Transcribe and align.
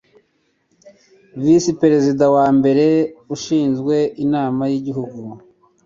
visi 1.43 1.71
perezida 1.81 2.25
wa 2.35 2.47
mbere 2.57 2.85
ushinzwe 3.35 3.95
inama 4.23 4.63
yigihugu 4.71 5.19